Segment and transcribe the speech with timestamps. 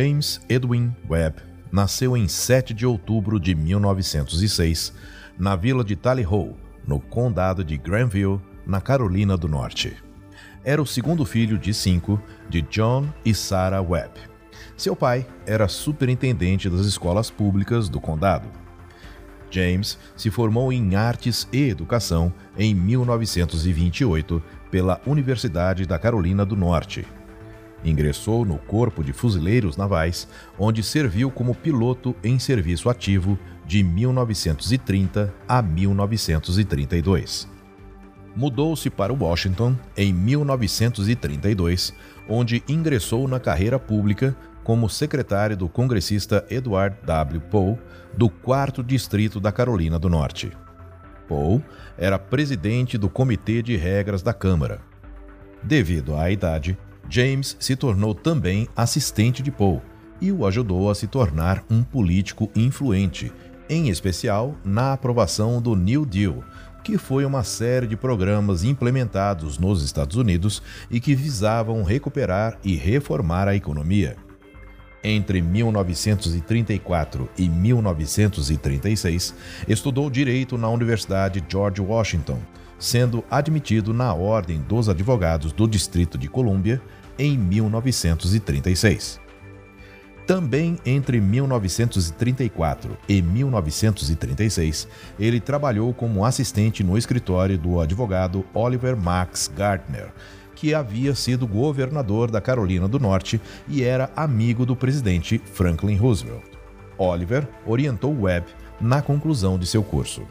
[0.00, 4.92] James Edwin Webb nasceu em 7 de outubro de 1906,
[5.36, 6.54] na vila de Tally Ho,
[6.86, 9.96] no condado de Granville, na Carolina do Norte.
[10.62, 14.20] Era o segundo filho de cinco de John e Sarah Webb.
[14.76, 18.48] Seu pai era superintendente das escolas públicas do condado.
[19.50, 27.04] James se formou em Artes e Educação em 1928 pela Universidade da Carolina do Norte
[27.84, 35.32] Ingressou no Corpo de Fuzileiros Navais, onde serviu como piloto em serviço ativo de 1930
[35.46, 37.48] a 1932.
[38.34, 41.92] Mudou-se para Washington em 1932,
[42.28, 47.40] onde ingressou na carreira pública como secretário do congressista Edward W.
[47.40, 47.78] Poe,
[48.16, 50.52] do 4 Distrito da Carolina do Norte.
[51.26, 51.62] Poe
[51.96, 54.80] era presidente do Comitê de Regras da Câmara.
[55.62, 56.76] Devido à idade,
[57.10, 59.80] James se tornou também assistente de Poe
[60.20, 63.32] e o ajudou a se tornar um político influente,
[63.68, 66.42] em especial na aprovação do New Deal,
[66.82, 72.74] que foi uma série de programas implementados nos Estados Unidos e que visavam recuperar e
[72.74, 74.16] reformar a economia.
[75.02, 79.34] Entre 1934 e 1936,
[79.68, 82.40] estudou direito na Universidade George Washington,
[82.78, 86.82] sendo admitido na Ordem dos Advogados do Distrito de Colômbia
[87.18, 89.20] em 1936.
[90.28, 94.86] Também entre 1934 e 1936,
[95.18, 100.12] ele trabalhou como assistente no escritório do advogado Oliver Max Gardner,
[100.54, 106.44] que havia sido governador da Carolina do Norte e era amigo do presidente Franklin Roosevelt.
[106.98, 108.48] Oliver orientou Webb
[108.78, 110.22] na conclusão de seu curso.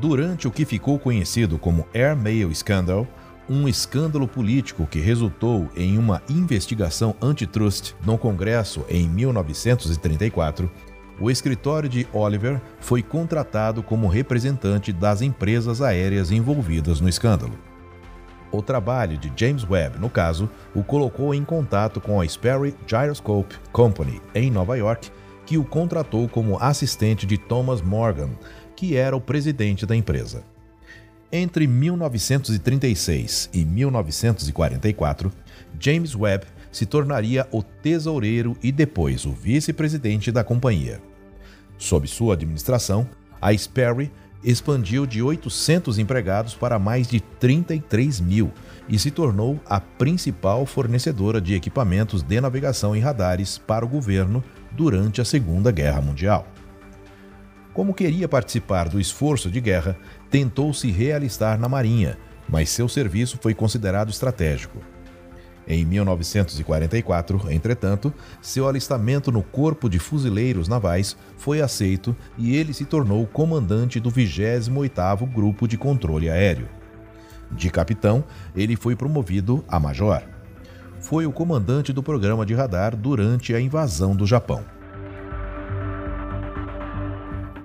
[0.00, 3.06] Durante o que ficou conhecido como Air Mail Scandal,
[3.48, 10.70] um escândalo político que resultou em uma investigação antitrust no Congresso em 1934,
[11.20, 17.58] o escritório de Oliver foi contratado como representante das empresas aéreas envolvidas no escândalo.
[18.50, 23.56] O trabalho de James Webb, no caso, o colocou em contato com a Sperry Gyroscope
[23.72, 25.10] Company, em Nova York,
[25.44, 28.30] que o contratou como assistente de Thomas Morgan,
[28.76, 30.44] que era o presidente da empresa.
[31.30, 35.30] Entre 1936 e 1944,
[35.78, 41.02] James Webb se tornaria o tesoureiro e depois o vice-presidente da companhia.
[41.76, 43.06] Sob sua administração,
[43.42, 44.10] a Sperry
[44.42, 48.50] expandiu de 800 empregados para mais de 33 mil
[48.88, 54.42] e se tornou a principal fornecedora de equipamentos de navegação e radares para o governo
[54.72, 56.46] durante a Segunda Guerra Mundial.
[57.78, 59.96] Como queria participar do esforço de guerra,
[60.28, 64.80] tentou se realistar na Marinha, mas seu serviço foi considerado estratégico.
[65.64, 72.84] Em 1944, entretanto, seu alistamento no Corpo de Fuzileiros Navais foi aceito e ele se
[72.84, 76.68] tornou comandante do 28º Grupo de Controle Aéreo.
[77.48, 78.24] De capitão,
[78.56, 80.24] ele foi promovido a major.
[80.98, 84.64] Foi o comandante do programa de radar durante a invasão do Japão.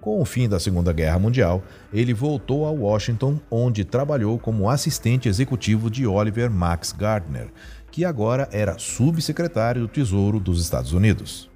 [0.00, 1.62] Com o fim da Segunda Guerra Mundial,
[1.92, 7.48] ele voltou a Washington, onde trabalhou como assistente executivo de Oliver Max Gardner,
[7.90, 11.50] que agora era subsecretário do Tesouro dos Estados Unidos.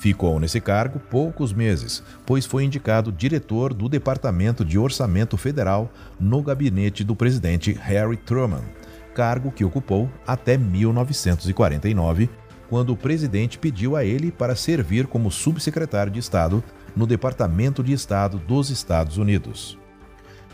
[0.00, 5.88] Ficou nesse cargo poucos meses, pois foi indicado diretor do Departamento de Orçamento Federal
[6.18, 8.64] no gabinete do presidente Harry Truman,
[9.14, 12.28] cargo que ocupou até 1949,
[12.68, 17.92] quando o presidente pediu a ele para servir como subsecretário de Estado no Departamento de
[17.92, 19.78] Estado dos Estados Unidos.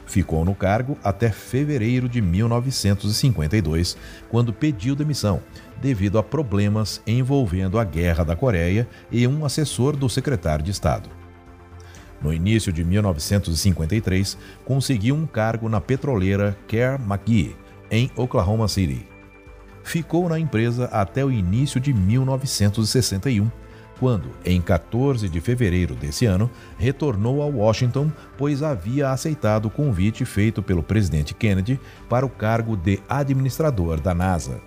[0.06, 3.96] Ficou no cargo até fevereiro de 1952,
[4.30, 5.42] quando pediu demissão,
[5.82, 11.10] devido a problemas envolvendo a Guerra da Coreia e um assessor do secretário de Estado.
[12.22, 17.54] No início de 1953, conseguiu um cargo na petroleira Care McGee,
[17.90, 19.06] em Oklahoma City.
[19.84, 23.50] Ficou na empresa até o início de 1961
[23.98, 30.24] quando, em 14 de fevereiro desse ano, retornou a Washington, pois havia aceitado o convite
[30.24, 34.60] feito pelo presidente Kennedy para o cargo de administrador da NASA.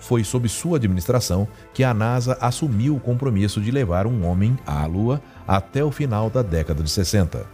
[0.00, 4.84] Foi sob sua administração que a NASA assumiu o compromisso de levar um homem à
[4.84, 7.53] Lua até o final da década de 60.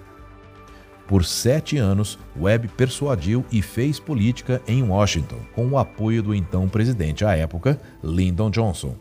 [1.10, 6.68] Por sete anos, Webb persuadiu e fez política em Washington, com o apoio do então
[6.68, 8.94] presidente à época, Lyndon Johnson.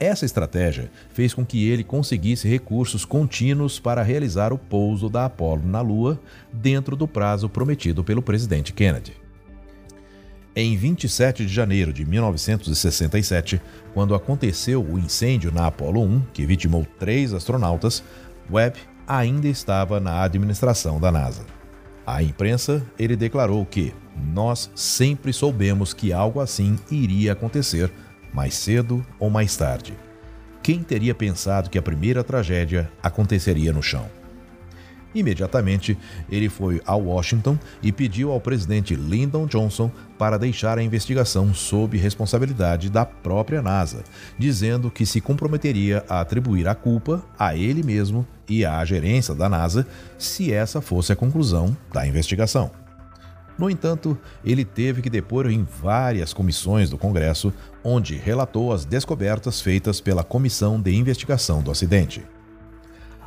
[0.00, 5.66] Essa estratégia fez com que ele conseguisse recursos contínuos para realizar o pouso da Apollo
[5.66, 6.18] na Lua
[6.50, 9.12] dentro do prazo prometido pelo presidente Kennedy.
[10.56, 13.60] Em 27 de janeiro de 1967,
[13.92, 18.02] quando aconteceu o incêndio na Apollo 1, que vitimou três astronautas,
[18.50, 18.78] Webb
[19.08, 21.44] ainda estava na administração da NASA.
[22.06, 23.94] À imprensa, ele declarou que
[24.32, 27.90] nós sempre soubemos que algo assim iria acontecer,
[28.32, 29.94] mais cedo ou mais tarde.
[30.62, 34.17] Quem teria pensado que a primeira tragédia aconteceria no chão?
[35.14, 35.96] Imediatamente,
[36.30, 41.96] ele foi a Washington e pediu ao presidente Lyndon Johnson para deixar a investigação sob
[41.96, 44.04] responsabilidade da própria NASA,
[44.38, 49.48] dizendo que se comprometeria a atribuir a culpa a ele mesmo e à gerência da
[49.48, 49.86] NASA
[50.18, 52.70] se essa fosse a conclusão da investigação.
[53.58, 57.52] No entanto, ele teve que depor em várias comissões do Congresso,
[57.82, 62.24] onde relatou as descobertas feitas pela Comissão de Investigação do Acidente.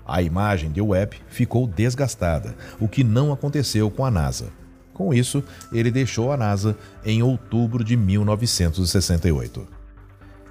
[0.05, 4.49] A imagem de Webb ficou desgastada, o que não aconteceu com a NASA.
[4.93, 9.67] Com isso, ele deixou a NASA em outubro de 1968.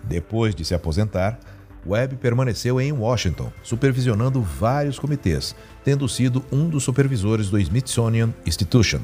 [0.02, 1.38] Depois de se aposentar,
[1.87, 5.55] Webb permaneceu em Washington, supervisionando vários comitês,
[5.85, 9.00] tendo sido um dos supervisores do Smithsonian Institution.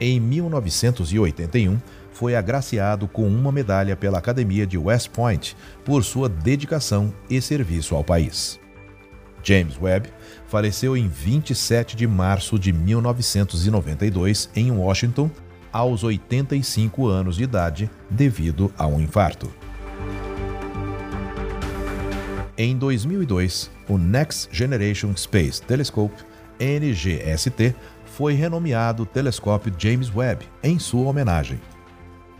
[0.00, 1.78] Em 1981,
[2.12, 7.94] foi agraciado com uma medalha pela Academia de West Point por sua dedicação e serviço
[7.94, 8.60] ao país.
[9.42, 10.08] James Webb
[10.46, 15.30] faleceu em 27 de março de 1992 em Washington,
[15.72, 19.50] aos 85 anos de idade, devido a um infarto.
[22.56, 26.22] Em 2002, o Next Generation Space Telescope,
[26.60, 27.74] NGST,
[28.04, 31.58] foi renomeado Telescópio James Webb em sua homenagem.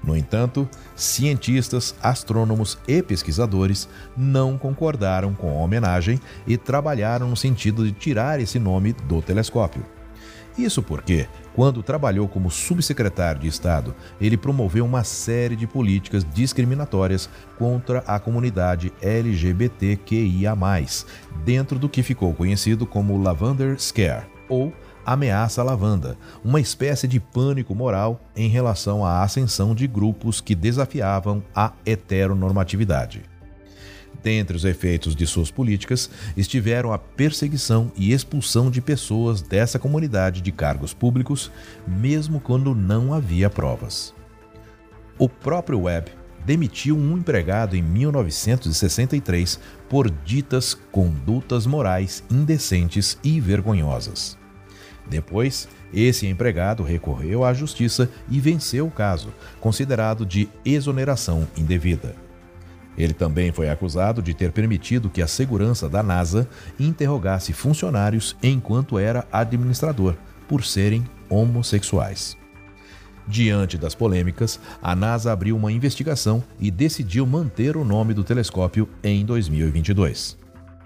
[0.02, 7.84] No entanto, cientistas, astrônomos e pesquisadores não concordaram com a homenagem e trabalharam no sentido
[7.84, 9.84] de tirar esse nome do telescópio.
[10.58, 17.28] Isso porque, quando trabalhou como subsecretário de Estado, ele promoveu uma série de políticas discriminatórias
[17.58, 20.54] contra a comunidade LGBTQIA,
[21.44, 24.72] dentro do que ficou conhecido como Lavender Scare, ou
[25.04, 31.42] ameaça lavanda, uma espécie de pânico moral em relação à ascensão de grupos que desafiavam
[31.54, 33.22] a heteronormatividade.
[34.22, 40.40] Dentre os efeitos de suas políticas estiveram a perseguição e expulsão de pessoas dessa comunidade
[40.40, 41.50] de cargos públicos,
[41.86, 44.14] mesmo quando não havia provas.
[45.18, 46.12] O próprio Webb
[46.44, 54.41] demitiu um empregado em 1963 por ditas condutas morais indecentes e vergonhosas.
[55.06, 62.14] Depois, esse empregado recorreu à justiça e venceu o caso, considerado de exoneração indevida.
[62.96, 68.98] Ele também foi acusado de ter permitido que a segurança da NASA interrogasse funcionários enquanto
[68.98, 70.14] era administrador,
[70.46, 72.36] por serem homossexuais.
[73.26, 78.88] Diante das polêmicas, a NASA abriu uma investigação e decidiu manter o nome do telescópio
[79.02, 80.41] em 2022.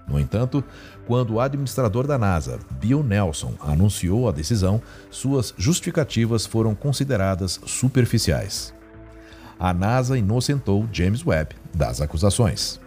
[0.07, 0.63] No entanto,
[1.05, 8.73] quando o administrador da NASA, Bill Nelson, anunciou a decisão, suas justificativas foram consideradas superficiais.
[9.59, 12.79] A NASA inocentou James Webb das acusações.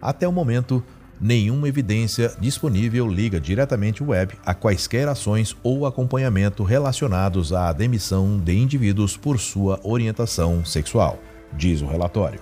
[0.00, 0.82] Até o momento,
[1.20, 8.38] Nenhuma evidência disponível liga diretamente o web a quaisquer ações ou acompanhamento relacionados à demissão
[8.38, 11.18] de indivíduos por sua orientação sexual,
[11.54, 12.40] diz o relatório.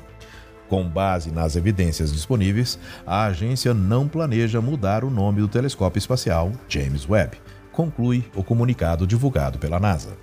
[0.69, 6.53] Com base nas evidências disponíveis, a agência não planeja mudar o nome do telescópio espacial
[6.69, 7.37] James Webb,
[7.71, 10.17] conclui o comunicado divulgado pela NASA.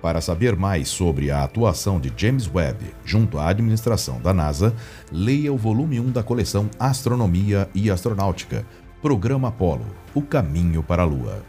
[0.00, 4.72] Para saber mais sobre a atuação de James Webb junto à administração da NASA,
[5.10, 8.64] leia o volume 1 da coleção Astronomia e Astronáutica,
[9.02, 11.42] Programa Apollo O Caminho para a Lua.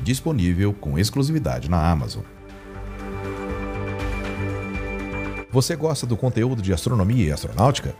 [0.00, 2.22] Disponível com exclusividade na Amazon.
[5.52, 7.94] Você gosta do conteúdo de astronomia e astronáutica?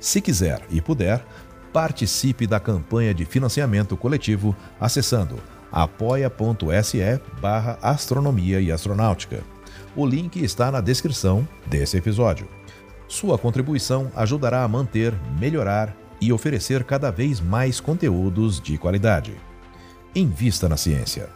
[0.00, 1.24] Se quiser e puder,
[1.72, 5.36] participe da campanha de financiamento coletivo acessando
[5.70, 9.42] apoia.se barra astronomia e astronáutica.
[9.94, 12.48] O link está na descrição desse episódio.
[13.06, 19.36] Sua contribuição ajudará a manter, melhorar e oferecer cada vez mais conteúdos de qualidade.
[20.14, 21.28] Invista na ciência.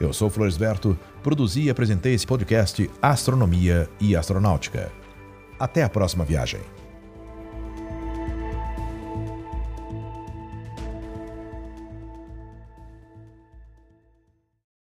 [0.00, 4.92] Eu sou Floresberto, produzi e apresentei esse podcast Astronomia e Astronáutica.
[5.58, 6.77] Até a próxima viagem.